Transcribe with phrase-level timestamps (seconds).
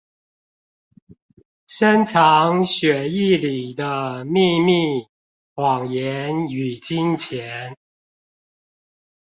[1.67, 5.07] 深藏血液裡的祕密、
[5.53, 7.77] 謊言與金錢